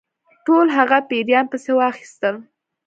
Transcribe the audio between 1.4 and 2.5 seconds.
پسي واخیستل.